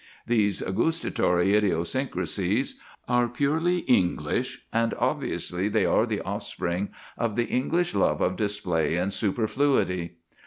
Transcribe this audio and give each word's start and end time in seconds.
These 0.25 0.61
gustatory 0.61 1.55
idiosyncrasies 1.55 2.79
are 3.07 3.29
purely 3.29 3.81
English, 3.81 4.65
and 4.73 4.95
obviously 4.95 5.69
they 5.69 5.85
are 5.85 6.07
the 6.07 6.21
offspring 6.21 6.89
of 7.19 7.35
the 7.35 7.45
English 7.45 7.93
love 7.93 8.19
of 8.19 8.35
display 8.35 8.95
and 8.95 9.13
superfluity. 9.13 10.15